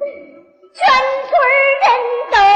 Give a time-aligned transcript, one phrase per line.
[0.00, 0.86] 全
[1.26, 1.34] 村
[1.82, 1.88] 人
[2.30, 2.47] 都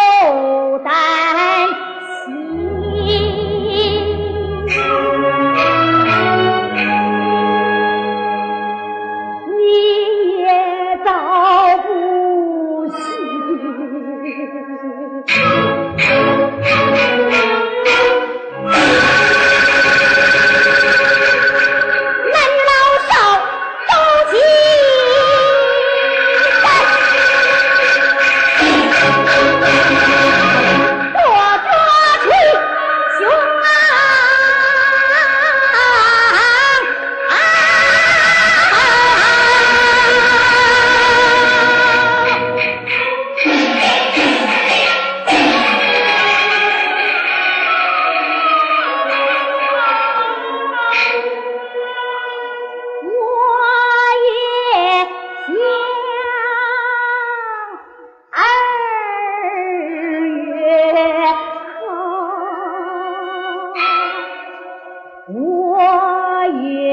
[66.60, 66.92] ये